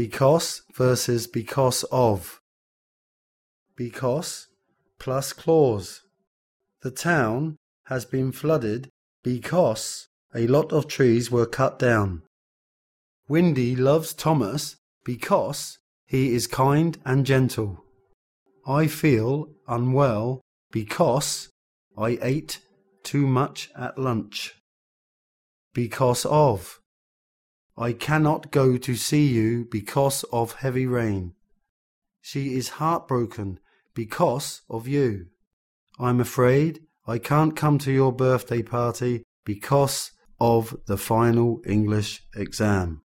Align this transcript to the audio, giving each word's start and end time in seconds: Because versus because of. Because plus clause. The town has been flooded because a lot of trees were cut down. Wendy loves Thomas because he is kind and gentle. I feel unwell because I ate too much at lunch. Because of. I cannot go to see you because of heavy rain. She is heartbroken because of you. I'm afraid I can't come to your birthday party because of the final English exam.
Because 0.00 0.62
versus 0.72 1.26
because 1.26 1.84
of. 1.92 2.40
Because 3.76 4.46
plus 4.98 5.34
clause. 5.34 6.00
The 6.80 6.90
town 6.90 7.56
has 7.84 8.06
been 8.06 8.32
flooded 8.32 8.88
because 9.22 10.08
a 10.34 10.46
lot 10.46 10.72
of 10.72 10.88
trees 10.88 11.30
were 11.30 11.44
cut 11.44 11.78
down. 11.78 12.22
Wendy 13.28 13.76
loves 13.76 14.14
Thomas 14.14 14.76
because 15.04 15.76
he 16.06 16.32
is 16.34 16.46
kind 16.46 16.96
and 17.04 17.26
gentle. 17.26 17.84
I 18.66 18.86
feel 18.86 19.50
unwell 19.68 20.40
because 20.72 21.50
I 21.98 22.18
ate 22.22 22.60
too 23.02 23.26
much 23.26 23.68
at 23.76 23.98
lunch. 23.98 24.54
Because 25.74 26.24
of. 26.24 26.79
I 27.80 27.94
cannot 27.94 28.50
go 28.50 28.76
to 28.76 28.94
see 28.94 29.26
you 29.26 29.66
because 29.70 30.22
of 30.24 30.52
heavy 30.56 30.86
rain. 30.86 31.32
She 32.20 32.54
is 32.54 32.76
heartbroken 32.80 33.58
because 33.94 34.60
of 34.68 34.86
you. 34.86 35.28
I'm 35.98 36.20
afraid 36.20 36.80
I 37.06 37.16
can't 37.16 37.56
come 37.56 37.78
to 37.78 37.90
your 37.90 38.12
birthday 38.12 38.60
party 38.60 39.24
because 39.46 40.12
of 40.38 40.76
the 40.86 40.98
final 40.98 41.62
English 41.64 42.22
exam. 42.36 43.00